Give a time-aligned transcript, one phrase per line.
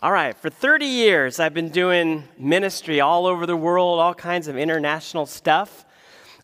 [0.00, 4.46] All right, for 30 years, I've been doing ministry all over the world, all kinds
[4.46, 5.84] of international stuff.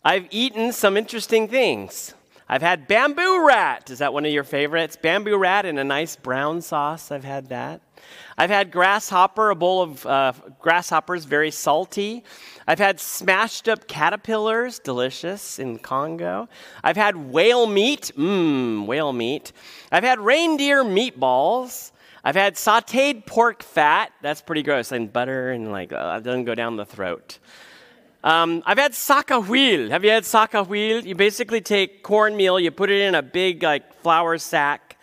[0.04, 2.14] I've eaten some interesting things.
[2.48, 3.90] I've had bamboo rat.
[3.90, 4.98] Is that one of your favorites?
[5.01, 7.12] Bamboo rat in a nice brown sauce.
[7.12, 7.80] I've had that.
[8.37, 12.24] I've had grasshopper, a bowl of uh, grasshoppers, very salty.
[12.66, 16.48] I've had smashed up caterpillars, delicious in Congo.
[16.82, 19.52] I've had whale meat, mmm, whale meat.
[19.92, 21.92] I've had reindeer meatballs.
[22.27, 24.11] I've had sauteed pork fat.
[24.23, 24.93] That's pretty gross.
[24.93, 27.38] And butter and like, uh, it doesn't go down the throat.
[28.24, 29.91] Um, I've had sacahuil.
[29.91, 31.05] Have you had sacahuil?
[31.05, 34.96] You basically take cornmeal, you put it in a big like flour sack,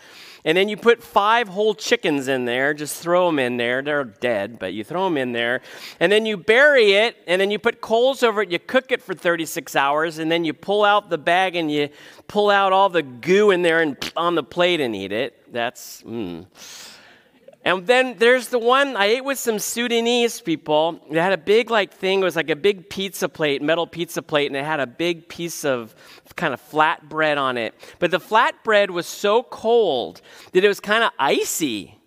[0.44, 2.74] and then you put five whole chickens in there.
[2.74, 3.84] Just throw them in there.
[3.84, 5.62] They're dead, but you throw them in there.
[6.00, 8.50] And then you bury it, and then you put coals over it.
[8.50, 11.90] You cook it for 36 hours, and then you pull out the bag and you
[12.28, 15.54] pull out all the goo in there and on the plate and eat it.
[15.54, 16.48] That's, mmm.
[17.64, 21.00] And then there's the one I ate with some Sudanese people.
[21.10, 22.22] It had a big like thing.
[22.22, 25.30] It was like a big pizza plate, metal pizza plate, and it had a big
[25.30, 25.94] piece of
[26.36, 27.76] kind of flat bread on it.
[28.00, 30.22] But the flat bread was so cold
[30.54, 31.98] that it was kind of icy.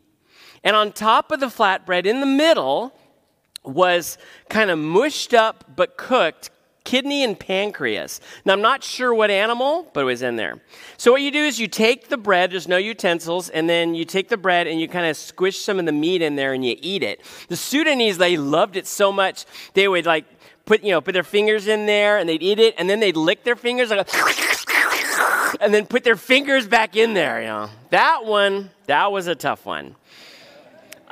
[0.65, 2.99] And on top of the flatbread, in the middle,
[3.63, 6.51] was kind of mushed up but cooked
[6.85, 8.21] kidney and pancreas.
[8.45, 10.61] Now, I'm not sure what animal, but it was in there.
[10.97, 14.05] So, what you do is you take the bread, there's no utensils, and then you
[14.05, 16.65] take the bread and you kind of squish some of the meat in there and
[16.65, 17.21] you eat it.
[17.49, 20.27] The Sudanese, they loved it so much, they would like
[20.67, 23.17] put, you know, put their fingers in there and they'd eat it, and then they'd
[23.17, 23.91] lick their fingers
[25.61, 27.71] and then put their fingers back in there, you know.
[27.91, 29.97] That one, that was a tough one.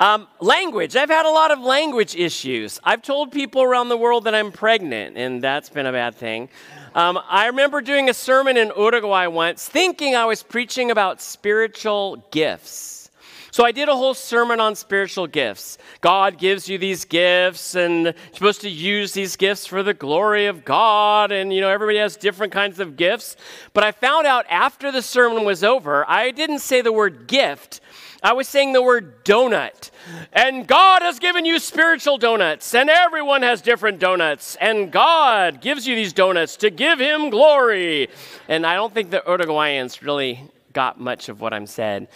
[0.03, 0.97] Um, language.
[0.97, 2.77] I've had a lot of language issues.
[2.83, 6.49] I've told people around the world that I'm pregnant, and that's been a bad thing.
[6.93, 12.17] Um, I remember doing a sermon in Uruguay once, thinking I was preaching about spiritual
[12.31, 13.11] gifts.
[13.51, 15.77] So I did a whole sermon on spiritual gifts.
[16.01, 20.47] God gives you these gifts, and you're supposed to use these gifts for the glory
[20.47, 21.31] of God.
[21.31, 23.37] And, you know, everybody has different kinds of gifts.
[23.73, 27.79] But I found out after the sermon was over, I didn't say the word gift.
[28.23, 29.91] I was saying the word donut.
[30.31, 34.55] And God has given you spiritual donuts, and everyone has different donuts.
[34.61, 38.07] And God gives you these donuts to give Him glory.
[38.47, 42.07] And I don't think the Uruguayans really got much of what I'm said.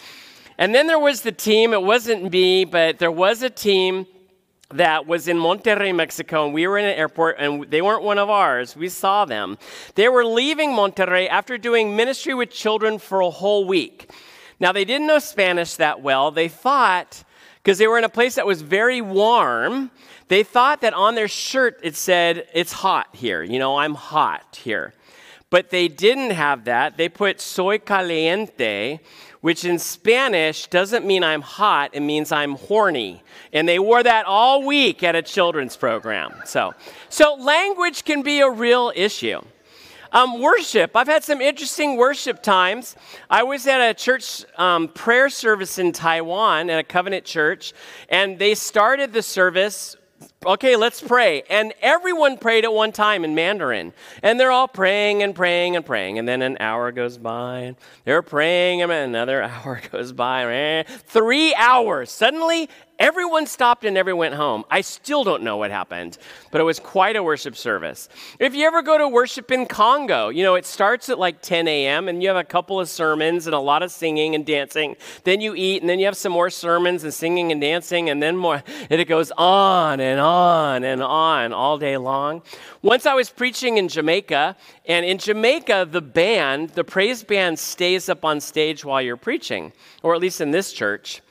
[0.56, 4.06] And then there was the team, it wasn't me, but there was a team
[4.70, 8.18] that was in Monterrey, Mexico, and we were in an airport, and they weren't one
[8.18, 8.76] of ours.
[8.76, 9.56] We saw them.
[9.94, 14.10] They were leaving Monterrey after doing ministry with children for a whole week.
[14.60, 16.30] Now, they didn't know Spanish that well.
[16.30, 17.22] They thought,
[17.62, 19.90] because they were in a place that was very warm,
[20.28, 23.42] they thought that on their shirt it said, It's hot here.
[23.42, 24.94] You know, I'm hot here.
[25.50, 26.96] But they didn't have that.
[26.98, 29.00] They put soy caliente,
[29.40, 33.22] which in Spanish doesn't mean I'm hot, it means I'm horny.
[33.52, 36.34] And they wore that all week at a children's program.
[36.44, 36.74] So,
[37.08, 39.40] so language can be a real issue.
[40.10, 40.96] Um, worship.
[40.96, 42.96] I've had some interesting worship times.
[43.28, 47.74] I was at a church um, prayer service in Taiwan at a covenant church,
[48.08, 49.96] and they started the service
[50.46, 51.42] okay, let's pray.
[51.50, 53.92] And everyone prayed at one time in Mandarin.
[54.22, 56.18] And they're all praying and praying and praying.
[56.18, 60.84] And then an hour goes by, and they're praying, and another hour goes by.
[61.06, 62.10] Three hours.
[62.10, 64.64] Suddenly, Everyone stopped and everyone went home.
[64.72, 66.18] I still don't know what happened,
[66.50, 68.08] but it was quite a worship service.
[68.40, 71.68] If you ever go to worship in Congo, you know, it starts at like 10
[71.68, 72.08] a.m.
[72.08, 74.96] and you have a couple of sermons and a lot of singing and dancing.
[75.22, 78.20] Then you eat and then you have some more sermons and singing and dancing and
[78.20, 78.64] then more.
[78.90, 82.42] And it goes on and on and on all day long.
[82.82, 84.56] Once I was preaching in Jamaica,
[84.86, 89.72] and in Jamaica, the band, the praise band, stays up on stage while you're preaching,
[90.02, 91.22] or at least in this church.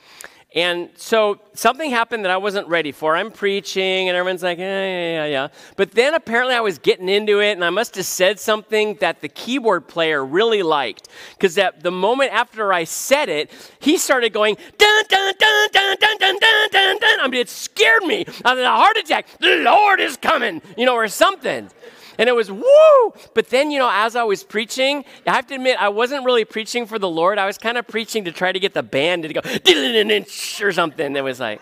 [0.55, 3.17] And so something happened that I wasn't ready for.
[3.17, 5.47] I'm preaching, and everyone's like, yeah, yeah, yeah, yeah.
[5.75, 9.19] But then apparently I was getting into it, and I must have said something that
[9.19, 11.09] the keyboard player really liked.
[11.33, 15.97] Because at the moment after I said it, he started going, dun, dun, dun, dun,
[15.99, 17.19] dun, dun, dun, dun, dun.
[17.19, 18.25] I mean, it scared me.
[18.45, 19.27] I had a heart attack.
[19.39, 21.69] The Lord is coming, you know, or something
[22.17, 23.13] and it was woo.
[23.33, 26.45] But then, you know, as I was preaching, I have to admit, I wasn't really
[26.45, 27.37] preaching for the Lord.
[27.37, 29.41] I was kind of preaching to try to get the band to go
[30.65, 31.15] or something.
[31.15, 31.61] It was like,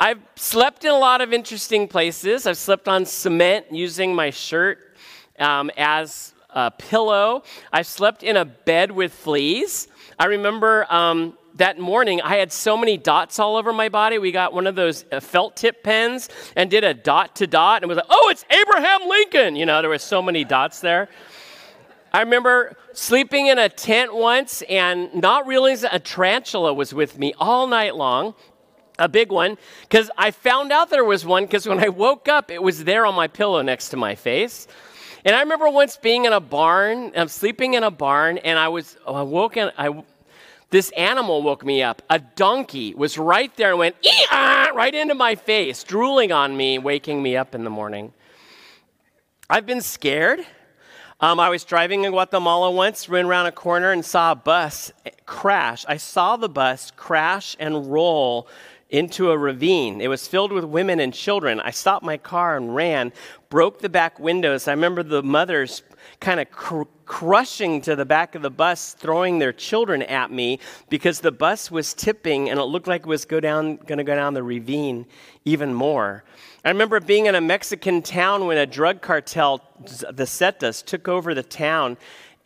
[0.00, 2.46] I've slept in a lot of interesting places.
[2.46, 4.96] I've slept on cement using my shirt
[5.38, 7.42] um, as a pillow.
[7.72, 9.88] I've slept in a bed with fleas.
[10.18, 14.18] I remember um, that morning, I had so many dots all over my body.
[14.18, 17.82] We got one of those uh, felt tip pens and did a dot to dot
[17.82, 19.56] and was like, oh, it's Abraham Lincoln.
[19.56, 21.08] You know, there were so many dots there.
[22.12, 27.34] I remember sleeping in a tent once and not realizing a tarantula was with me
[27.38, 28.34] all night long.
[28.98, 32.50] a big one because I found out there was one because when I woke up,
[32.50, 34.66] it was there on my pillow next to my face.
[35.24, 38.68] And I remember once being in a barn, I'm sleeping in a barn, and I
[38.68, 40.02] was I woke and I
[40.70, 42.02] this animal woke me up.
[42.10, 43.96] A donkey was right there and went
[44.30, 48.12] right into my face, drooling on me, waking me up in the morning.
[49.48, 50.40] I've been scared.
[51.20, 54.92] Um, I was driving in Guatemala once, ran around a corner and saw a bus
[55.26, 55.84] crash.
[55.88, 58.46] I saw the bus crash and roll
[58.90, 60.00] into a ravine.
[60.00, 61.60] It was filled with women and children.
[61.60, 63.12] I stopped my car and ran,
[63.50, 64.68] broke the back windows.
[64.68, 65.82] I remember the mothers
[66.20, 70.58] kind of cr- crushing to the back of the bus, throwing their children at me
[70.88, 74.04] because the bus was tipping and it looked like it was go down, going to
[74.04, 75.06] go down the ravine
[75.44, 76.24] even more.
[76.64, 81.34] I remember being in a Mexican town when a drug cartel, the Zetas, took over
[81.34, 81.96] the town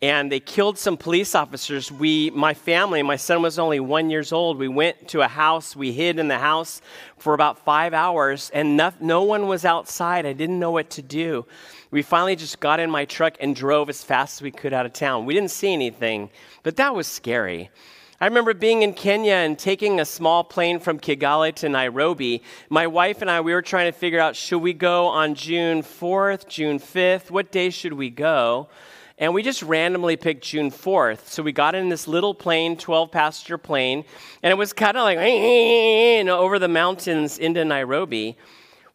[0.03, 1.89] and they killed some police officers.
[1.89, 4.57] We, my family, my son was only one years old.
[4.57, 5.77] We went to a house.
[5.77, 6.81] We hid in the house
[7.17, 10.25] for about five hours, and no, no one was outside.
[10.25, 11.45] I didn't know what to do.
[11.93, 14.87] We finally just got in my truck and drove as fast as we could out
[14.87, 15.27] of town.
[15.27, 16.31] We didn't see anything,
[16.63, 17.69] but that was scary.
[18.19, 22.41] I remember being in Kenya and taking a small plane from Kigali to Nairobi.
[22.67, 25.83] My wife and I, we were trying to figure out should we go on June
[25.83, 27.29] 4th, June 5th?
[27.29, 28.69] What day should we go?
[29.19, 31.27] And we just randomly picked June 4th.
[31.27, 34.03] So we got in this little plane, 12 passenger plane,
[34.41, 35.19] and it was kind of like
[36.27, 38.35] over the mountains into Nairobi.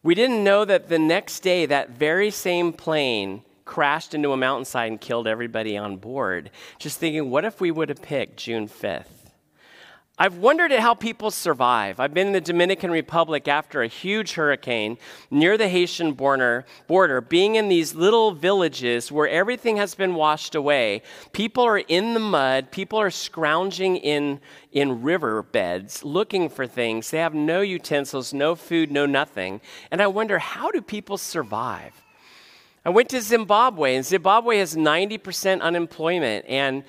[0.01, 4.89] We didn't know that the next day, that very same plane crashed into a mountainside
[4.89, 6.51] and killed everybody on board.
[6.77, 9.18] Just thinking, what if we would have picked June 5th?
[10.21, 12.01] I've wondered at how people survive.
[12.01, 14.97] I've been in the Dominican Republic after a huge hurricane
[15.31, 20.55] near the Haitian border, border, being in these little villages where everything has been washed
[20.55, 21.03] away.
[21.31, 24.41] People are in the mud, people are scrounging in,
[24.73, 27.11] in river beds looking for things.
[27.11, 29.61] They have no utensils, no food, no nothing.
[29.89, 31.93] And I wonder, how do people survive?
[32.83, 36.45] I went to Zimbabwe, and Zimbabwe has 90% unemployment.
[36.45, 36.83] And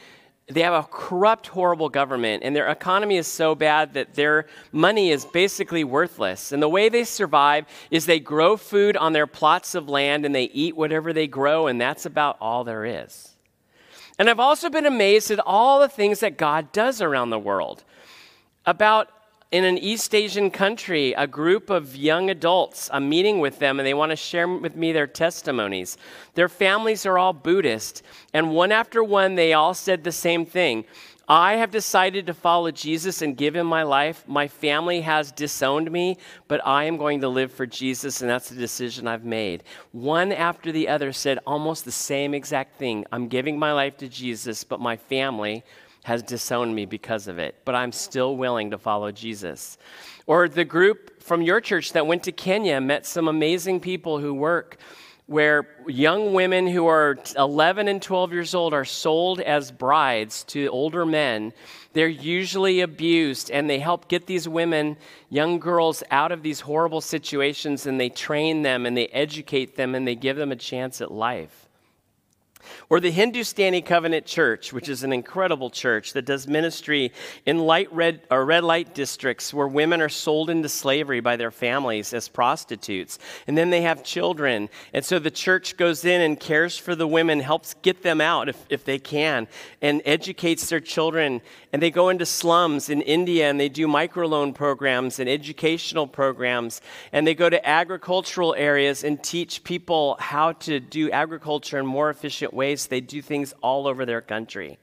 [0.50, 5.10] they have a corrupt, horrible government, and their economy is so bad that their money
[5.10, 6.50] is basically worthless.
[6.52, 10.34] And the way they survive is they grow food on their plots of land and
[10.34, 13.36] they eat whatever they grow, and that's about all there is.
[14.18, 17.84] And I've also been amazed at all the things that God does around the world.
[18.66, 19.08] About
[19.50, 23.86] in an East Asian country, a group of young adults, I'm meeting with them and
[23.86, 25.98] they want to share with me their testimonies.
[26.34, 28.02] Their families are all Buddhist,
[28.32, 30.84] and one after one, they all said the same thing.
[31.28, 34.24] I have decided to follow Jesus and give him my life.
[34.26, 36.18] My family has disowned me,
[36.48, 39.62] but I am going to live for Jesus, and that's the decision I've made.
[39.92, 44.08] One after the other said almost the same exact thing I'm giving my life to
[44.08, 45.64] Jesus, but my family
[46.02, 49.78] has disowned me because of it, but I'm still willing to follow Jesus.
[50.26, 54.32] Or the group from your church that went to Kenya met some amazing people who
[54.34, 54.78] work
[55.30, 60.66] where young women who are 11 and 12 years old are sold as brides to
[60.66, 61.52] older men.
[61.92, 64.96] They're usually abused, and they help get these women,
[65.28, 69.94] young girls, out of these horrible situations, and they train them and they educate them
[69.94, 71.69] and they give them a chance at life.
[72.88, 77.12] Or the Hindustani Covenant Church, which is an incredible church that does ministry
[77.46, 81.50] in light red or red light districts where women are sold into slavery by their
[81.50, 83.18] families as prostitutes.
[83.46, 84.68] And then they have children.
[84.92, 88.48] And so the church goes in and cares for the women, helps get them out
[88.48, 89.48] if, if they can,
[89.80, 91.40] and educates their children.
[91.72, 96.80] And they go into slums in India and they do microloan programs and educational programs.
[97.12, 102.10] And they go to agricultural areas and teach people how to do agriculture in more
[102.10, 102.86] efficient different ways.
[102.88, 104.78] They do things all over their country.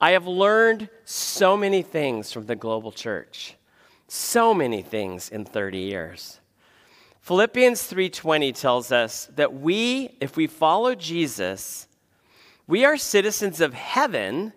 [0.00, 3.56] I have learned so many things from the global church.
[4.08, 6.40] So many things in 30 years.
[7.20, 11.88] Philippians 3:20 tells us that we if we follow Jesus,
[12.66, 14.52] we are citizens of heaven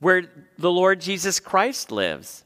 [0.00, 2.44] where the Lord Jesus Christ lives.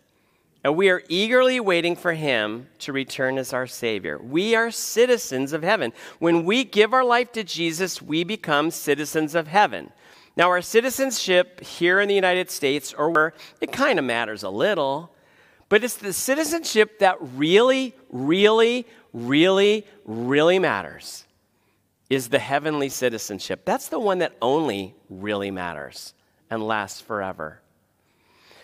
[0.65, 4.19] And we are eagerly waiting for him to return as our Savior.
[4.19, 5.93] We are citizens of heaven.
[6.19, 9.93] When we give our life to Jesus, we become citizens of heaven.
[10.37, 14.49] Now, our citizenship here in the United States, or where it kind of matters a
[14.49, 15.15] little,
[15.69, 21.25] but it's the citizenship that really, really, really, really matters
[22.09, 23.67] is the heavenly citizenship.
[23.67, 26.15] That's the one that only really matters
[26.51, 27.61] and lasts forever.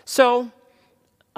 [0.04, 0.50] So,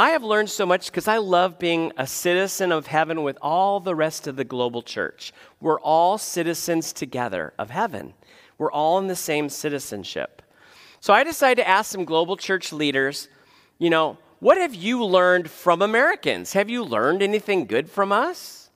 [0.03, 3.79] I have learned so much because I love being a citizen of heaven with all
[3.79, 5.33] the rest of the global church.
[5.61, 8.15] We're all citizens together of heaven,
[8.59, 10.43] we're all in the same citizenship.
[10.99, 13.29] So I decided to ask some global church leaders,
[13.79, 16.53] you know, What have you learned from Americans?
[16.55, 18.71] Have you learned anything good from us?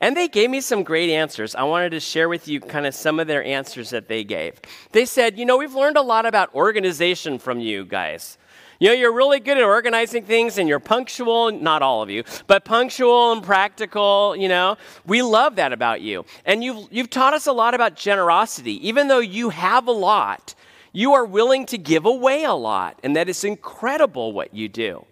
[0.00, 1.54] And they gave me some great answers.
[1.54, 4.58] I wanted to share with you kind of some of their answers that they gave.
[4.92, 8.38] They said, You know, we've learned a lot about organization from you guys.
[8.80, 12.24] You know, you're really good at organizing things and you're punctual, not all of you,
[12.46, 14.78] but punctual and practical, you know.
[15.06, 16.24] We love that about you.
[16.46, 18.88] And you've, you've taught us a lot about generosity.
[18.88, 20.54] Even though you have a lot,
[20.94, 22.98] you are willing to give away a lot.
[23.02, 25.04] And that is incredible what you do.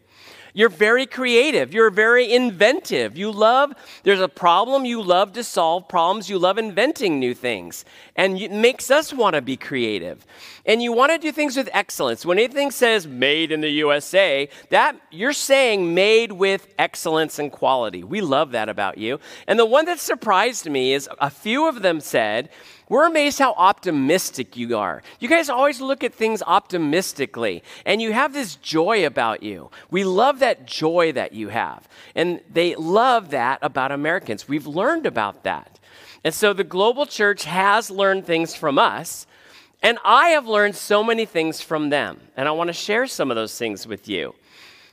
[0.54, 1.72] You're very creative.
[1.72, 3.16] You're very inventive.
[3.16, 6.28] You love, there's a problem, you love to solve problems.
[6.28, 7.84] You love inventing new things.
[8.16, 10.26] And it makes us want to be creative.
[10.66, 12.26] And you want to do things with excellence.
[12.26, 18.04] When anything says made in the USA, that you're saying made with excellence and quality.
[18.04, 19.20] We love that about you.
[19.46, 22.50] And the one that surprised me is a few of them said,
[22.88, 25.02] we're amazed how optimistic you are.
[25.20, 29.70] You guys always look at things optimistically, and you have this joy about you.
[29.90, 31.88] We love that joy that you have.
[32.14, 34.48] And they love that about Americans.
[34.48, 35.78] We've learned about that.
[36.24, 39.26] And so the global church has learned things from us,
[39.82, 42.20] and I have learned so many things from them.
[42.36, 44.34] And I want to share some of those things with you.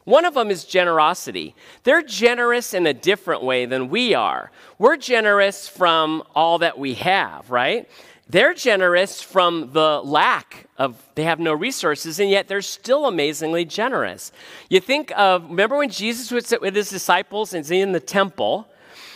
[0.05, 1.55] One of them is generosity.
[1.83, 4.51] They're generous in a different way than we are.
[4.77, 7.89] We're generous from all that we have, right?
[8.29, 13.65] They're generous from the lack of, they have no resources, and yet they're still amazingly
[13.65, 14.31] generous.
[14.69, 18.67] You think of, remember when Jesus sit with his disciples and he's in the temple,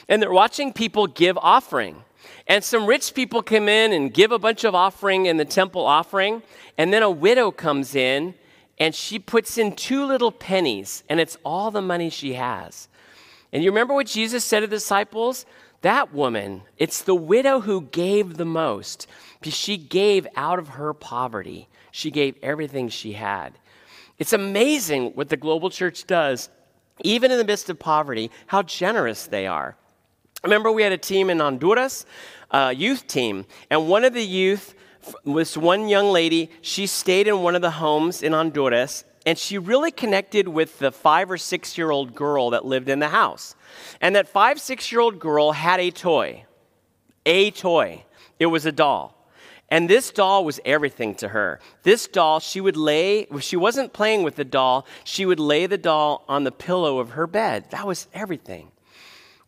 [0.08, 2.03] and they're watching people give offering.
[2.48, 5.86] And some rich people come in and give a bunch of offering in the temple
[5.86, 6.41] offering,
[6.79, 8.34] and then a widow comes in
[8.79, 12.88] and she puts in two little pennies, and it's all the money she has.
[13.51, 15.45] And you remember what Jesus said to the disciples?
[15.81, 19.07] That woman, it's the widow who gave the most.
[19.39, 23.53] Because she gave out of her poverty, she gave everything she had.
[24.17, 26.50] It's amazing what the global church does,
[27.03, 29.77] even in the midst of poverty, how generous they are.
[30.43, 32.05] Remember, we had a team in Honduras,
[32.51, 34.75] a youth team, and one of the youth
[35.25, 39.58] this one young lady, she stayed in one of the homes in Honduras, and she
[39.58, 43.56] really connected with the five or six year old girl that lived in the house.
[44.01, 46.46] And that five, six year old girl had a toy.
[47.25, 48.06] A toy.
[48.39, 49.15] It was a doll.
[49.72, 51.60] And this doll was everything to her.
[51.84, 55.68] This doll, she would lay, if she wasn't playing with the doll, she would lay
[55.68, 57.70] the doll on the pillow of her bed.
[57.70, 58.72] That was everything.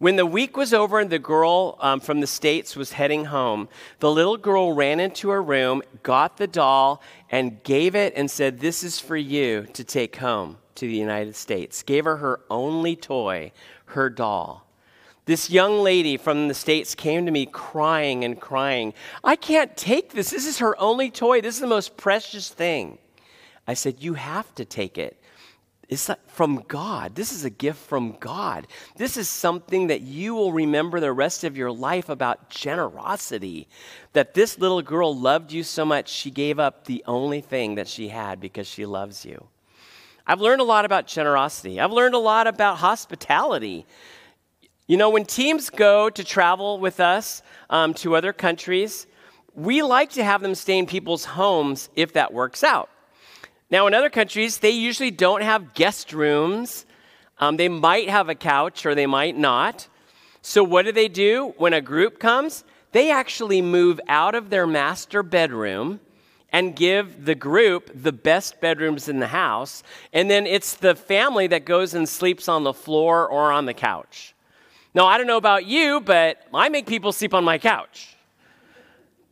[0.01, 3.69] When the week was over and the girl um, from the States was heading home,
[3.99, 8.59] the little girl ran into her room, got the doll, and gave it and said,
[8.59, 11.83] This is for you to take home to the United States.
[11.83, 13.51] Gave her her only toy,
[13.85, 14.65] her doll.
[15.25, 18.95] This young lady from the States came to me crying and crying.
[19.23, 20.31] I can't take this.
[20.31, 21.41] This is her only toy.
[21.41, 22.97] This is the most precious thing.
[23.67, 25.20] I said, You have to take it.
[25.91, 27.15] It's from God.
[27.15, 28.65] This is a gift from God.
[28.95, 33.67] This is something that you will remember the rest of your life about generosity.
[34.13, 37.89] That this little girl loved you so much, she gave up the only thing that
[37.89, 39.47] she had because she loves you.
[40.25, 41.77] I've learned a lot about generosity.
[41.77, 43.85] I've learned a lot about hospitality.
[44.87, 49.07] You know, when teams go to travel with us um, to other countries,
[49.55, 52.90] we like to have them stay in people's homes if that works out.
[53.71, 56.85] Now, in other countries, they usually don't have guest rooms.
[57.39, 59.87] Um, they might have a couch or they might not.
[60.41, 62.65] So, what do they do when a group comes?
[62.91, 66.01] They actually move out of their master bedroom
[66.51, 69.83] and give the group the best bedrooms in the house.
[70.11, 73.73] And then it's the family that goes and sleeps on the floor or on the
[73.73, 74.35] couch.
[74.93, 78.17] Now, I don't know about you, but I make people sleep on my couch.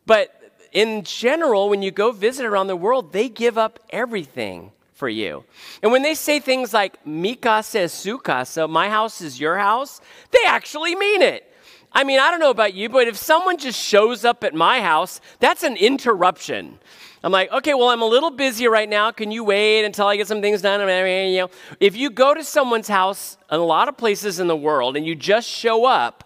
[0.06, 0.39] But
[0.72, 5.44] in general, when you go visit around the world, they give up everything for you.
[5.82, 10.00] And when they say things like, mi casa es my house is your house,
[10.30, 11.46] they actually mean it.
[11.92, 14.80] I mean, I don't know about you, but if someone just shows up at my
[14.80, 16.78] house, that's an interruption.
[17.24, 19.10] I'm like, okay, well, I'm a little busy right now.
[19.10, 20.80] Can you wait until I get some things done?
[20.80, 21.50] You know,
[21.80, 25.04] if you go to someone's house in a lot of places in the world and
[25.04, 26.24] you just show up,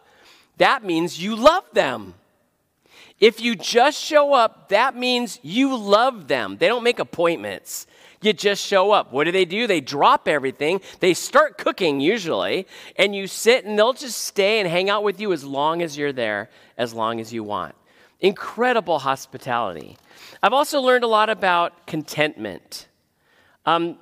[0.59, 2.15] that means you love them.
[3.25, 6.59] If you just show up, that means you love them.
[6.59, 7.87] They don't make appointments.
[8.21, 9.15] You just show up.
[9.15, 9.67] What do they do?
[9.67, 10.83] They drop everything.
[11.01, 12.67] They start cooking usually,
[12.97, 15.97] and you sit and they'll just stay and hang out with you as long as
[15.97, 17.75] you're there, as long as you want.
[18.21, 19.97] Incredible hospitality.
[20.43, 22.89] I've also learned a lot about contentment.
[23.65, 23.97] Um,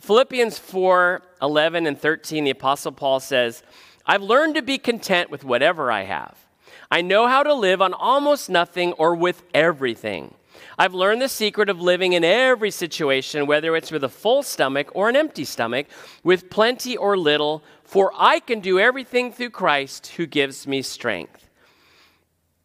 [0.00, 3.62] Philippians 4 11 and 13, the Apostle Paul says,
[4.06, 6.45] I've learned to be content with whatever I have.
[6.90, 10.34] I know how to live on almost nothing or with everything.
[10.78, 14.90] I've learned the secret of living in every situation, whether it's with a full stomach
[14.94, 15.86] or an empty stomach,
[16.22, 21.46] with plenty or little, for I can do everything through Christ who gives me strength.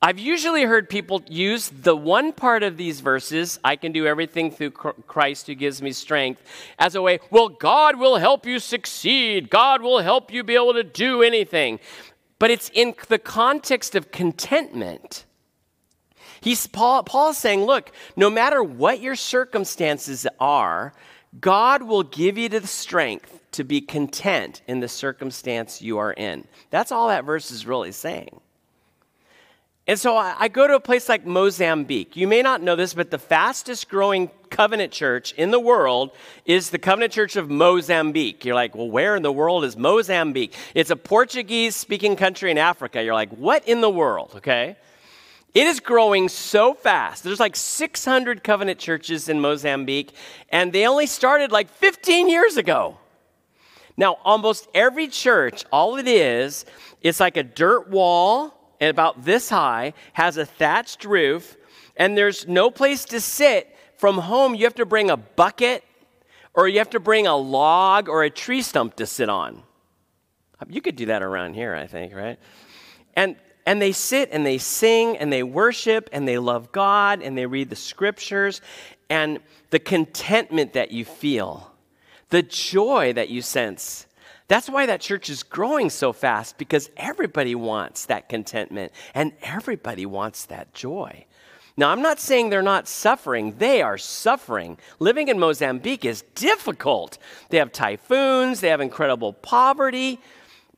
[0.03, 4.49] I've usually heard people use the one part of these verses, I can do everything
[4.49, 6.41] through Christ who gives me strength,
[6.79, 9.51] as a way, well, God will help you succeed.
[9.51, 11.79] God will help you be able to do anything.
[12.41, 15.25] But it's in the context of contentment.
[16.39, 20.91] He's, Paul, Paul's saying, look, no matter what your circumstances are,
[21.39, 26.47] God will give you the strength to be content in the circumstance you are in.
[26.71, 28.41] That's all that verse is really saying.
[29.87, 32.15] And so I go to a place like Mozambique.
[32.15, 36.11] You may not know this, but the fastest growing covenant church in the world
[36.45, 38.45] is the Covenant Church of Mozambique.
[38.45, 40.53] You're like, well, where in the world is Mozambique?
[40.75, 43.03] It's a Portuguese speaking country in Africa.
[43.03, 44.33] You're like, what in the world?
[44.35, 44.75] Okay.
[45.53, 47.23] It is growing so fast.
[47.23, 50.13] There's like 600 covenant churches in Mozambique,
[50.49, 52.97] and they only started like 15 years ago.
[53.97, 56.65] Now, almost every church, all it is,
[57.01, 61.55] it's like a dirt wall and about this high, has a thatched roof,
[61.95, 63.73] and there's no place to sit.
[63.95, 65.83] From home, you have to bring a bucket
[66.53, 69.63] or you have to bring a log or a tree stump to sit on.
[70.67, 72.39] You could do that around here, I think, right?
[73.15, 73.35] And
[73.65, 77.45] and they sit and they sing and they worship and they love God and they
[77.45, 78.59] read the scriptures
[79.09, 81.71] and the contentment that you feel,
[82.29, 84.07] the joy that you sense
[84.51, 90.05] that's why that church is growing so fast because everybody wants that contentment and everybody
[90.05, 91.25] wants that joy.
[91.77, 94.77] Now, I'm not saying they're not suffering, they are suffering.
[94.99, 97.17] Living in Mozambique is difficult.
[97.47, 100.19] They have typhoons, they have incredible poverty,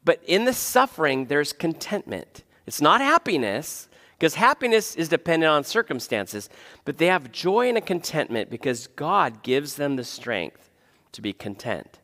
[0.06, 2.44] but in the suffering, there's contentment.
[2.68, 3.89] It's not happiness,
[4.20, 6.48] because happiness is dependent on circumstances,
[6.86, 10.70] but they have joy and a contentment because God gives them the strength
[11.13, 12.00] to be content.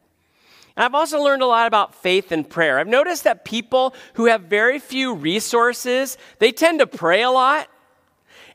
[0.80, 2.80] I've also learned a lot about faith and prayer.
[2.80, 7.68] I've noticed that people who have very few resources, they tend to pray a lot.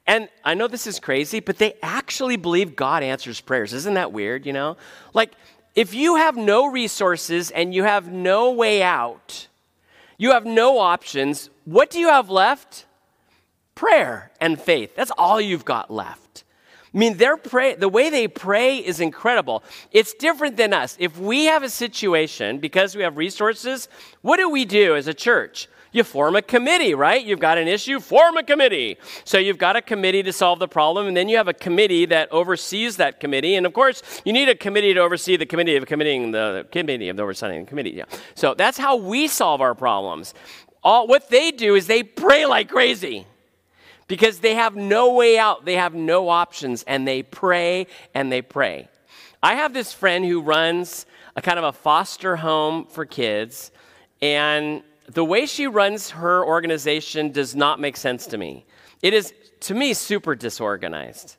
[0.06, 3.72] And I know this is crazy, but they actually believe God answers prayers.
[3.72, 4.76] Isn't that weird, you know?
[5.12, 5.32] Like,
[5.74, 9.48] if you have no resources and you have no way out,
[10.16, 12.86] you have no options, what do you have left?
[13.74, 14.94] Prayer and faith.
[14.94, 16.23] That's all you've got left.
[16.94, 19.64] I mean, their pray, the way they pray is incredible.
[19.90, 20.96] It's different than us.
[21.00, 23.88] If we have a situation because we have resources,
[24.22, 25.68] what do we do as a church?
[25.90, 27.24] You form a committee, right?
[27.24, 28.96] You've got an issue, form a committee.
[29.24, 32.04] So you've got a committee to solve the problem, and then you have a committee
[32.06, 33.54] that oversees that committee.
[33.54, 37.08] And of course, you need a committee to oversee the committee of committing the committee
[37.08, 37.90] of the committee.
[37.90, 38.04] Yeah.
[38.34, 40.34] So that's how we solve our problems.
[40.82, 43.26] All what they do is they pray like crazy
[44.06, 48.42] because they have no way out, they have no options, and they pray and they
[48.42, 48.88] pray.
[49.42, 53.70] I have this friend who runs a kind of a foster home for kids,
[54.22, 58.64] and the way she runs her organization does not make sense to me.
[59.02, 61.36] It is, to me, super disorganized.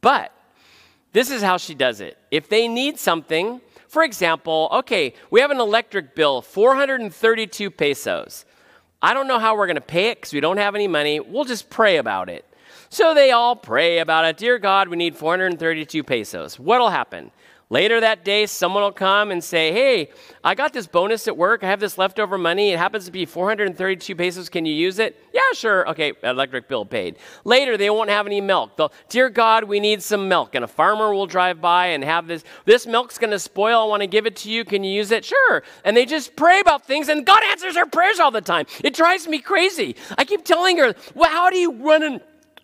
[0.00, 0.32] But
[1.12, 2.16] this is how she does it.
[2.30, 8.44] If they need something, for example, okay, we have an electric bill, 432 pesos.
[9.00, 11.20] I don't know how we're going to pay it because we don't have any money.
[11.20, 12.44] We'll just pray about it.
[12.90, 14.36] So they all pray about it.
[14.36, 16.58] Dear God, we need 432 pesos.
[16.58, 17.30] What'll happen?
[17.70, 20.08] Later that day, someone will come and say, Hey,
[20.42, 21.62] I got this bonus at work.
[21.62, 22.70] I have this leftover money.
[22.70, 24.48] It happens to be 432 pesos.
[24.48, 25.22] Can you use it?
[25.34, 25.86] Yeah, sure.
[25.90, 27.18] Okay, electric bill paid.
[27.44, 28.78] Later, they won't have any milk.
[28.78, 30.54] They'll, Dear God, we need some milk.
[30.54, 32.42] And a farmer will drive by and have this.
[32.64, 33.82] This milk's going to spoil.
[33.82, 34.64] I want to give it to you.
[34.64, 35.26] Can you use it?
[35.26, 35.62] Sure.
[35.84, 38.64] And they just pray about things, and God answers their prayers all the time.
[38.82, 39.94] It drives me crazy.
[40.16, 42.20] I keep telling her, Well, how do you run an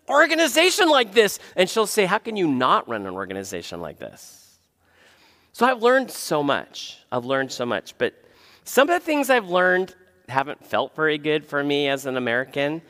[0.09, 1.37] organization like this?
[1.55, 4.44] And she'll say, How can you not run an organization like this?
[5.55, 6.97] So I've learned so much.
[7.13, 7.97] I've learned so much.
[7.97, 8.13] But
[8.65, 9.95] some of the things I've learned
[10.27, 12.81] haven't felt very good for me as an American.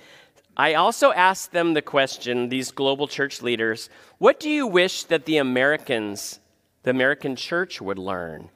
[0.57, 5.25] I also asked them the question, these global church leaders, what do you wish that
[5.25, 6.39] the Americans,
[6.81, 8.49] the American church, would learn?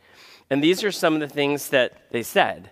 [0.50, 2.72] And these are some of the things that they said.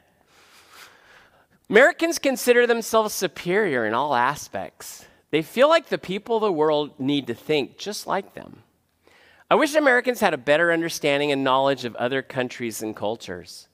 [1.70, 5.06] Americans consider themselves superior in all aspects.
[5.30, 8.64] They feel like the people of the world need to think just like them.
[9.50, 13.70] I wish Americans had a better understanding and knowledge of other countries and cultures.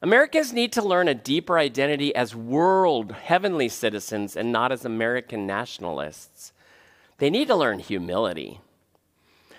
[0.00, 5.44] Americans need to learn a deeper identity as world, heavenly citizens and not as American
[5.44, 6.52] nationalists.
[7.18, 8.60] They need to learn humility.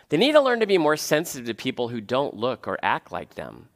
[0.07, 3.11] They need to learn to be more sensitive to people who don't look or act
[3.11, 3.67] like them.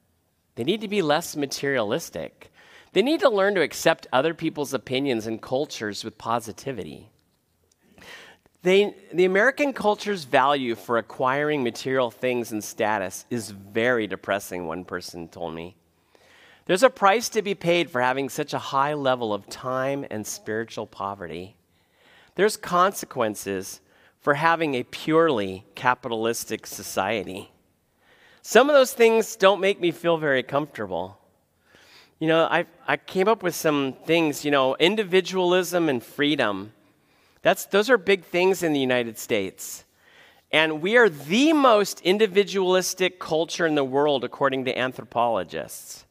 [0.55, 2.49] They need to be less materialistic.
[2.93, 7.09] They need to learn to accept other people's opinions and cultures with positivity.
[8.63, 14.85] They, the American culture's value for acquiring material things and status is very depressing, one
[14.85, 15.75] person told me.
[16.65, 20.25] There's a price to be paid for having such a high level of time and
[20.25, 21.57] spiritual poverty.
[22.35, 23.81] There's consequences
[24.21, 27.51] for having a purely capitalistic society.
[28.41, 31.19] Some of those things don't make me feel very comfortable.
[32.19, 36.71] You know, I, I came up with some things, you know, individualism and freedom.
[37.43, 39.83] That's, those are big things in the United States.
[40.51, 46.05] And we are the most individualistic culture in the world, according to anthropologists.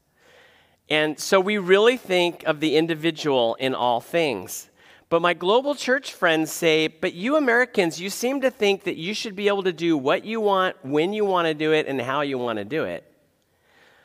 [0.90, 4.68] And so we really think of the individual in all things.
[5.08, 9.14] But my global church friends say, but you Americans, you seem to think that you
[9.14, 12.00] should be able to do what you want, when you want to do it, and
[12.00, 13.10] how you want to do it.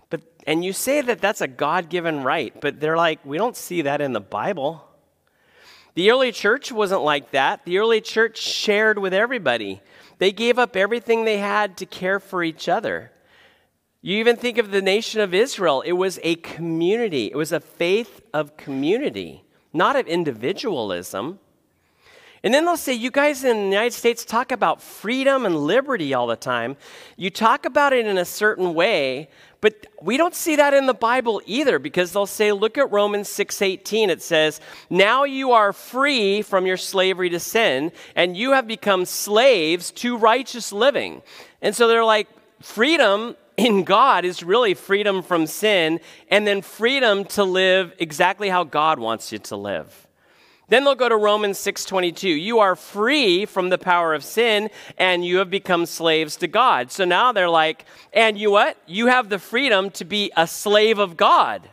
[0.10, 3.58] But, and you say that that's a God given right, but they're like, we don't
[3.58, 4.87] see that in the Bible.
[5.98, 7.66] The early church wasn't like that.
[7.66, 9.82] The early church shared with everybody,
[10.20, 13.12] they gave up everything they had to care for each other.
[14.04, 17.60] You even think of the nation of Israel, it was a community, it was a
[17.60, 21.40] faith of community not of individualism.
[22.44, 26.14] And then they'll say, You guys in the United States talk about freedom and liberty
[26.14, 26.78] all the time.
[27.16, 30.94] You talk about it in a certain way, but we don't see that in the
[30.94, 34.10] Bible either because they'll say, Look at Romans 6:18.
[34.10, 39.06] It says, Now you are free from your slavery to sin, and you have become
[39.06, 41.22] slaves to righteous living.
[41.62, 42.28] And so they're like,
[42.62, 48.64] Freedom in God is really freedom from sin and then freedom to live exactly how
[48.64, 50.07] God wants you to live.
[50.70, 52.30] Then they'll go to Romans 6:22.
[52.30, 56.92] You are free from the power of sin and you have become slaves to God.
[56.92, 58.78] So now they're like, and you what?
[58.86, 61.70] You have the freedom to be a slave of God.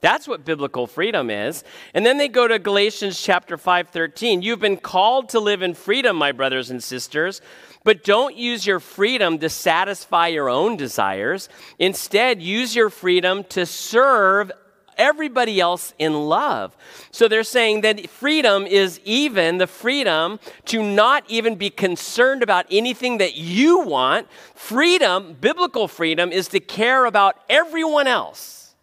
[0.00, 1.64] That's what biblical freedom is.
[1.94, 4.42] And then they go to Galatians chapter 5:13.
[4.42, 7.40] You've been called to live in freedom, my brothers and sisters.
[7.84, 11.48] But don't use your freedom to satisfy your own desires.
[11.78, 14.50] Instead, use your freedom to serve
[14.98, 16.76] everybody else in love.
[17.10, 22.66] So they're saying that freedom is even the freedom to not even be concerned about
[22.70, 24.28] anything that you want.
[24.54, 28.74] Freedom, biblical freedom, is to care about everyone else.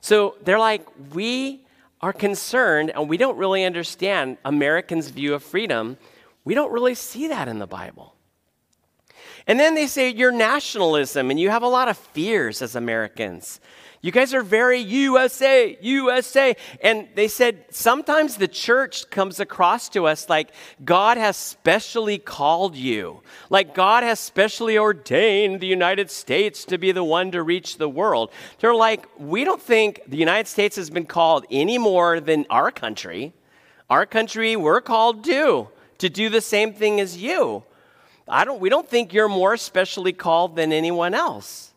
[0.00, 1.64] So they're like, we
[2.00, 5.96] are concerned and we don't really understand Americans' view of freedom.
[6.44, 8.13] We don't really see that in the Bible.
[9.46, 13.60] And then they say you're nationalism and you have a lot of fears as Americans.
[14.04, 16.54] You guys are very USA, USA.
[16.82, 20.50] And they said sometimes the church comes across to us like
[20.84, 26.92] God has specially called you, like God has specially ordained the United States to be
[26.92, 28.30] the one to reach the world.
[28.60, 32.70] They're like, we don't think the United States has been called any more than our
[32.70, 33.32] country.
[33.88, 37.64] Our country, we're called to, to do the same thing as you.
[38.26, 41.72] I don't, we don't think you're more specially called than anyone else.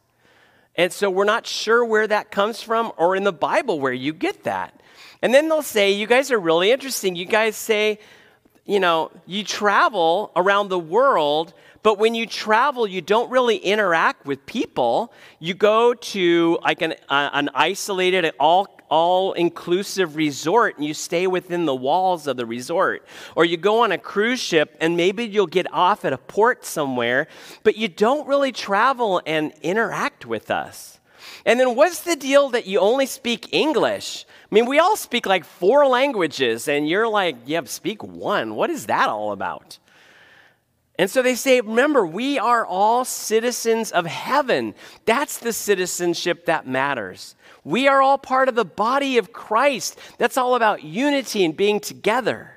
[0.75, 4.13] And so we're not sure where that comes from or in the Bible where you
[4.13, 4.79] get that.
[5.21, 7.15] And then they'll say, You guys are really interesting.
[7.15, 7.99] You guys say,
[8.65, 14.25] you know, you travel around the world, but when you travel, you don't really interact
[14.25, 15.13] with people.
[15.39, 21.27] You go to like an, uh, an isolated, all all inclusive resort and you stay
[21.27, 23.05] within the walls of the resort.
[23.35, 26.65] Or you go on a cruise ship and maybe you'll get off at a port
[26.65, 27.27] somewhere,
[27.63, 30.99] but you don't really travel and interact with us.
[31.45, 34.25] And then what's the deal that you only speak English?
[34.49, 38.55] I mean, we all speak like four languages, and you're like, yeah, speak one.
[38.55, 39.77] What is that all about?
[40.99, 44.73] And so they say, remember, we are all citizens of heaven.
[45.05, 47.35] That's the citizenship that matters.
[47.67, 49.99] We are all part of the body of Christ.
[50.17, 52.53] That's all about unity and being together.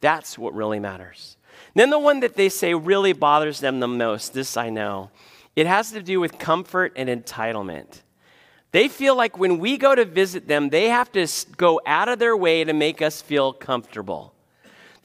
[0.00, 1.36] That's what really matters.
[1.74, 5.10] Then the one that they say really bothers them the most, this I know,
[5.56, 8.02] it has to do with comfort and entitlement.
[8.70, 12.20] They feel like when we go to visit them, they have to go out of
[12.20, 14.32] their way to make us feel comfortable.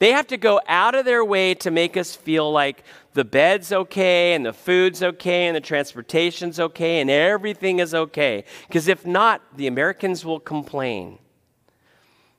[0.00, 3.70] They have to go out of their way to make us feel like the bed's
[3.70, 8.44] okay and the food's okay and the transportation's okay and everything is okay.
[8.66, 11.18] Because if not, the Americans will complain.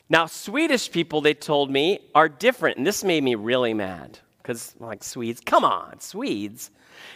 [0.10, 2.78] Now, Swedish people, they told me, are different.
[2.78, 4.18] And this made me really mad.
[4.42, 6.72] Because, like, Swedes, come on, Swedes.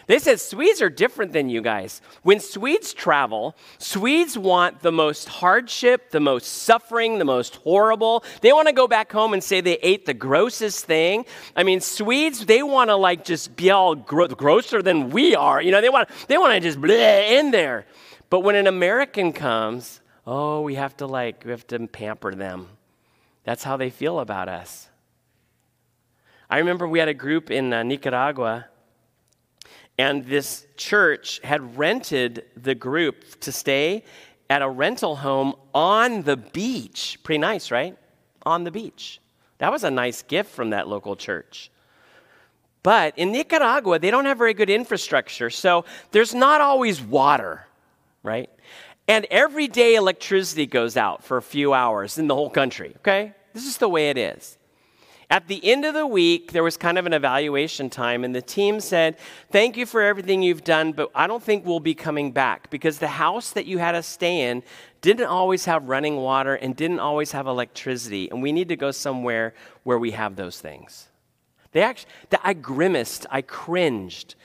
[0.06, 2.00] They said Swedes are different than you guys.
[2.22, 8.24] When Swedes travel, Swedes want the most hardship, the most suffering, the most horrible.
[8.40, 11.26] They want to go back home and say they ate the grossest thing.
[11.54, 15.60] I mean, Swedes, they want to like just be all gro- grosser than we are.
[15.60, 17.86] You know, they want they want to just bleh in there.
[18.30, 22.68] But when an American comes, oh, we have to like we have to pamper them.
[23.44, 24.88] That's how they feel about us.
[26.48, 28.66] I remember we had a group in uh, Nicaragua,
[29.98, 34.04] and this church had rented the group to stay
[34.50, 37.18] at a rental home on the beach.
[37.22, 37.96] Pretty nice, right?
[38.44, 39.20] On the beach.
[39.58, 41.70] That was a nice gift from that local church.
[42.82, 47.66] But in Nicaragua, they don't have very good infrastructure, so there's not always water,
[48.22, 48.48] right?
[49.08, 53.34] And every day electricity goes out for a few hours in the whole country, okay?
[53.54, 54.56] This is the way it is.
[55.28, 58.42] At the end of the week, there was kind of an evaluation time, and the
[58.42, 59.16] team said,
[59.50, 62.98] Thank you for everything you've done, but I don't think we'll be coming back because
[62.98, 64.62] the house that you had us stay in
[65.00, 68.92] didn't always have running water and didn't always have electricity, and we need to go
[68.92, 71.08] somewhere where we have those things.
[71.72, 72.10] They actually,
[72.44, 74.36] I grimaced, I cringed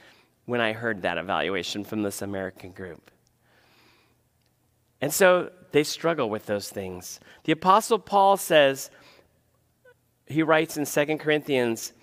[0.46, 3.12] when I heard that evaluation from this American group.
[5.00, 7.20] And so they struggle with those things.
[7.44, 8.90] The Apostle Paul says,
[10.32, 11.94] he writes in 2 Corinthians,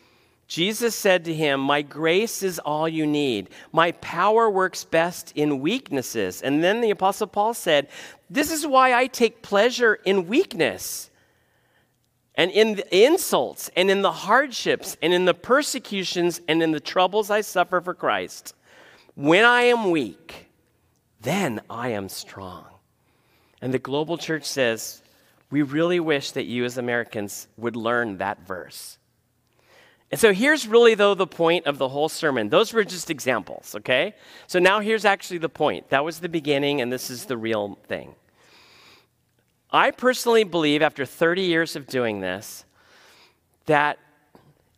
[0.48, 3.50] Jesus said to him, My grace is all you need.
[3.70, 6.40] My power works best in weaknesses.
[6.40, 7.88] And then the Apostle Paul said,
[8.30, 11.10] This is why I take pleasure in weakness
[12.34, 16.80] and in the insults and in the hardships and in the persecutions and in the
[16.80, 18.54] troubles I suffer for Christ.
[19.16, 20.48] When I am weak,
[21.20, 22.64] then I am strong.
[23.60, 25.02] And the global church says,
[25.50, 28.98] we really wish that you, as Americans, would learn that verse.
[30.10, 32.48] And so here's really, though, the point of the whole sermon.
[32.48, 34.14] Those were just examples, okay?
[34.46, 35.90] So now here's actually the point.
[35.90, 38.14] That was the beginning, and this is the real thing.
[39.70, 42.64] I personally believe, after 30 years of doing this,
[43.66, 43.98] that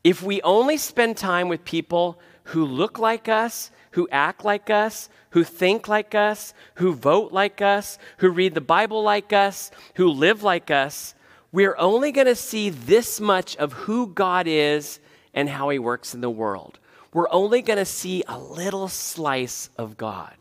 [0.03, 5.09] if we only spend time with people who look like us, who act like us,
[5.31, 10.09] who think like us, who vote like us, who read the Bible like us, who
[10.09, 11.15] live like us,
[11.53, 15.01] we're only going to see this much of who God is
[15.35, 16.79] and how He works in the world.
[17.13, 20.35] We're only going to see a little slice of God.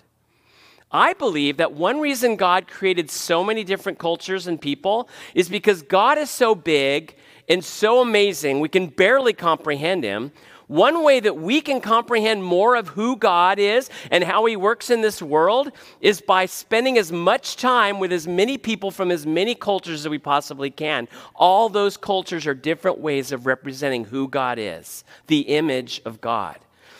[0.91, 5.81] I believe that one reason God created so many different cultures and people is because
[5.83, 7.15] God is so big
[7.47, 10.31] and so amazing, we can barely comprehend Him.
[10.69, 14.91] One way that we can comprehend more of who God is and how He works
[14.91, 19.25] in this world is by spending as much time with as many people from as
[19.25, 21.07] many cultures as we possibly can.
[21.33, 26.59] All those cultures are different ways of representing who God is, the image of God.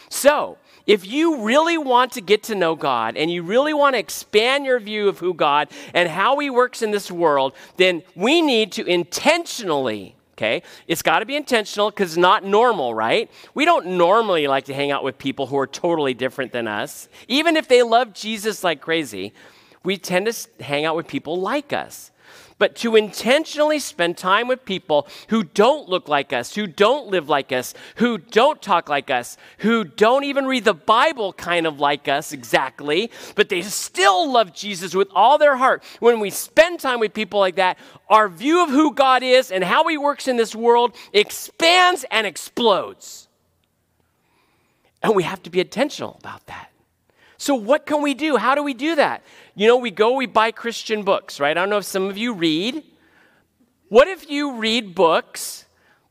[0.09, 3.99] So, if you really want to get to know God and you really want to
[3.99, 8.41] expand your view of who God and how He works in this world, then we
[8.41, 10.63] need to intentionally okay?
[10.87, 13.29] It's got to be intentional because it's not normal, right?
[13.53, 17.09] We don't normally like to hang out with people who are totally different than us.
[17.27, 19.33] Even if they love Jesus like crazy,
[19.83, 22.11] we tend to hang out with people like us
[22.59, 27.27] but to intentionally spend time with people who don't look like us, who don't live
[27.27, 31.79] like us, who don't talk like us, who don't even read the Bible kind of
[31.79, 35.83] like us exactly, but they still love Jesus with all their heart.
[35.99, 39.63] When we spend time with people like that, our view of who God is and
[39.63, 43.27] how He works in this world expands and explodes.
[45.01, 46.68] And we have to be intentional about that.
[47.39, 48.35] So, what can we do?
[48.35, 49.23] How do we do that?
[49.55, 51.57] You know, we go, we buy Christian books, right?
[51.57, 52.83] I don't know if some of you read.
[53.87, 55.65] What if you read books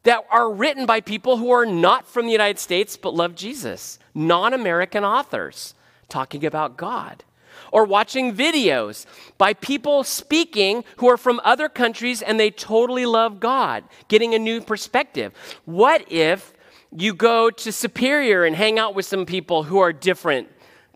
[0.04, 3.98] that are written by people who are not from the United States but love Jesus?
[4.14, 5.74] Non American authors
[6.08, 7.24] talking about God.
[7.72, 9.04] Or watching videos
[9.36, 14.38] by people speaking who are from other countries and they totally love God, getting a
[14.38, 15.34] new perspective.
[15.66, 16.54] What if
[16.90, 20.48] you go to Superior and hang out with some people who are different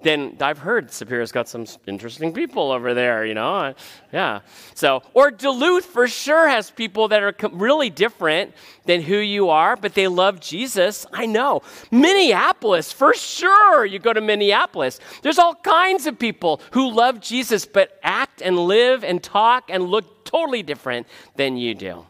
[0.02, 3.74] then I've heard Superior's got some interesting people over there, you know?
[4.12, 4.40] Yeah.
[4.74, 8.52] So, or Duluth for sure has people that are really different
[8.84, 11.06] than who you are, but they love Jesus.
[11.12, 11.62] I know.
[11.90, 15.00] Minneapolis, for sure, you go to Minneapolis.
[15.22, 19.84] There's all kinds of people who love Jesus, but act and live and talk and
[19.84, 22.06] look totally different than you do.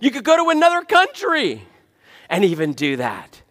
[0.00, 1.62] You could go to another country
[2.28, 3.42] and even do that.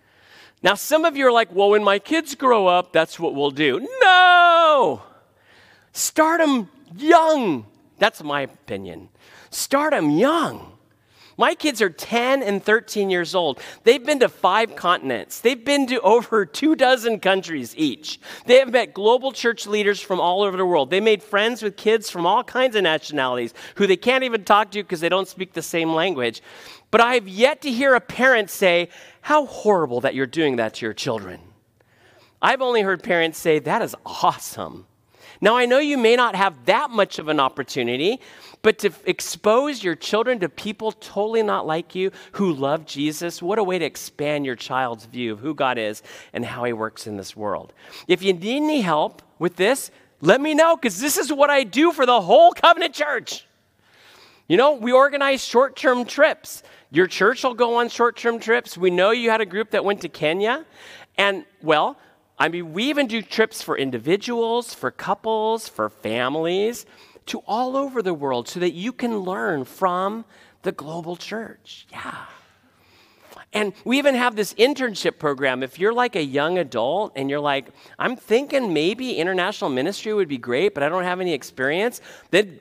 [0.62, 3.52] Now, some of you are like, well, when my kids grow up, that's what we'll
[3.52, 3.88] do.
[4.02, 5.02] No!
[5.94, 7.66] Start them young.
[7.98, 9.10] That's my opinion.
[9.50, 10.74] Start them young.
[11.40, 13.62] My kids are 10 and 13 years old.
[13.86, 15.40] They've been to five continents.
[15.40, 18.20] They've been to over two dozen countries each.
[18.46, 20.90] They have met global church leaders from all over the world.
[20.90, 24.72] They made friends with kids from all kinds of nationalities who they can't even talk
[24.72, 26.42] to because they don't speak the same language.
[26.92, 28.90] But I have yet to hear a parent say,
[29.22, 31.40] How horrible that you're doing that to your children.
[32.42, 34.86] I've only heard parents say, That is awesome.
[35.42, 38.20] Now, I know you may not have that much of an opportunity,
[38.62, 43.58] but to expose your children to people totally not like you who love Jesus, what
[43.58, 46.04] a way to expand your child's view of who God is
[46.34, 47.72] and how He works in this world.
[48.08, 51.64] If you need any help with this, let me know because this is what I
[51.64, 53.46] do for the whole Covenant Church.
[54.50, 56.64] You know, we organize short term trips.
[56.92, 58.78] Your church will go on short term trips.
[58.78, 60.66] We know you had a group that went to Kenya.
[61.18, 61.98] And, well,
[62.38, 66.88] I mean, we even do trips for individuals, for couples, for families,
[67.28, 70.26] to all over the world so that you can learn from
[70.64, 71.86] the global church.
[71.92, 72.26] Yeah.
[73.54, 75.62] And we even have this internship program.
[75.62, 80.28] If you're like a young adult and you're like, I'm thinking maybe international ministry would
[80.28, 82.60] be great, but I don't have any experience, then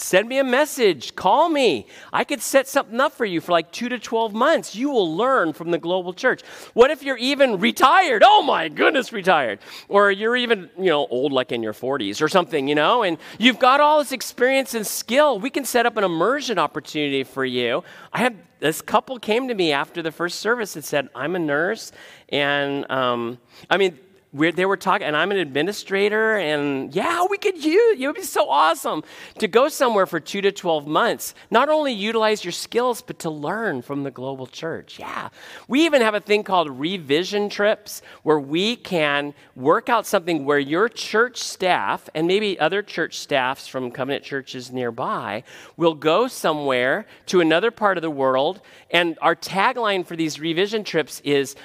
[0.00, 1.88] Send me a message, call me.
[2.12, 4.76] I could set something up for you for like two to 12 months.
[4.76, 6.42] You will learn from the global church.
[6.72, 8.22] What if you're even retired?
[8.24, 9.58] Oh my goodness, retired.
[9.88, 13.18] Or you're even, you know, old like in your 40s or something, you know, and
[13.40, 15.40] you've got all this experience and skill.
[15.40, 17.82] We can set up an immersion opportunity for you.
[18.12, 21.40] I have this couple came to me after the first service and said, I'm a
[21.40, 21.90] nurse.
[22.28, 23.98] And um, I mean,
[24.32, 28.16] we're, they were talking, and I'm an administrator, and yeah, we could use, it would
[28.16, 29.02] be so awesome
[29.38, 31.34] to go somewhere for two to 12 months.
[31.50, 34.98] Not only utilize your skills, but to learn from the global church.
[34.98, 35.30] Yeah.
[35.66, 40.58] We even have a thing called revision trips where we can work out something where
[40.58, 45.42] your church staff and maybe other church staffs from covenant churches nearby
[45.76, 48.60] will go somewhere to another part of the world.
[48.90, 51.56] And our tagline for these revision trips is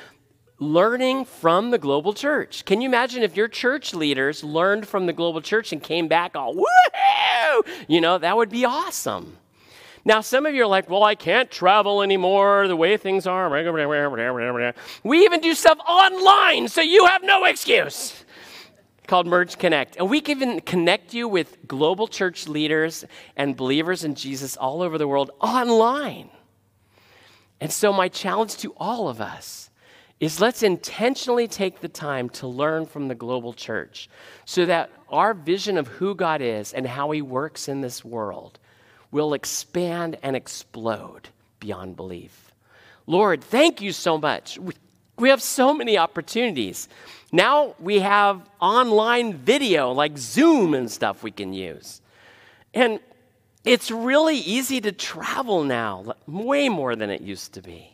[0.63, 2.65] learning from the global church.
[2.65, 6.36] Can you imagine if your church leaders learned from the global church and came back
[6.36, 7.67] all woohoo?
[7.88, 9.38] You know, that would be awesome.
[10.06, 13.49] Now, some of you are like, well, I can't travel anymore the way things are.
[15.04, 18.26] We even do stuff online, so you have no excuse.
[19.08, 19.95] Called Merge Connect.
[19.97, 23.06] And we can even connect you with global church leaders
[23.38, 26.30] and believers in Jesus all over the world online.
[27.62, 29.62] And so, my challenge to all of us
[30.24, 34.10] is let's intentionally take the time to learn from the global church
[34.46, 38.58] so that our vision of who God is and how He works in this world
[39.12, 41.28] will expand and explode
[41.60, 42.54] beyond belief.
[43.06, 44.58] Lord, thank you so much.
[45.18, 46.88] We have so many opportunities.
[47.34, 52.02] Now we have online video like Zoom and stuff we can use.
[52.74, 53.02] And
[53.66, 57.93] it's really easy to travel now, way more than it used to be.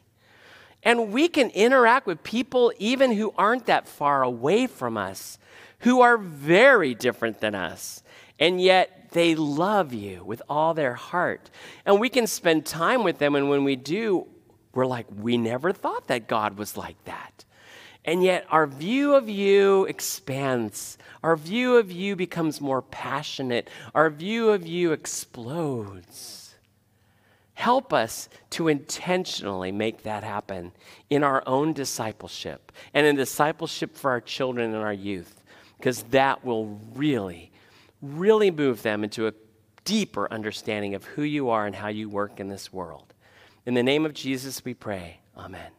[0.84, 5.38] And we can interact with people even who aren't that far away from us,
[5.80, 8.04] who are very different than us.
[8.40, 11.50] And yet they love you with all their heart.
[11.86, 13.36] And we can spend time with them.
[13.36, 14.28] And when we do,
[14.74, 17.44] we're like, we never thought that God was like that.
[18.06, 20.98] And yet our view of you expands.
[21.22, 23.70] Our view of you becomes more passionate.
[23.94, 26.49] Our view of you explodes.
[27.60, 30.72] Help us to intentionally make that happen
[31.10, 35.44] in our own discipleship and in discipleship for our children and our youth,
[35.76, 37.52] because that will really,
[38.02, 39.34] really move them into a
[39.84, 43.14] deeper understanding of who you are and how you work in this world.
[43.66, 45.20] In the name of Jesus, we pray.
[45.38, 45.72] Amen.